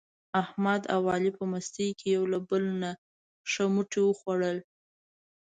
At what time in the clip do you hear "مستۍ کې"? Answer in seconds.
1.51-2.07